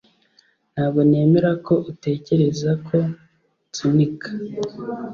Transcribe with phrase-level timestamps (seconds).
[0.73, 2.97] Ntabwo nemera ko utekereza ko
[3.69, 4.29] nsunika